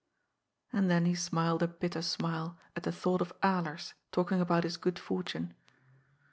And 0.73 0.89
then 0.89 1.05
he 1.05 1.13
smiled 1.13 1.61
a 1.61 1.67
bitter 1.67 2.01
smile 2.01 2.57
at 2.75 2.81
the 2.81 2.91
thought 2.91 3.21
of 3.21 3.39
Alers 3.43 3.93
talking 4.11 4.41
about 4.41 4.63
his 4.63 4.75
good 4.75 4.97
fortune. 4.97 5.53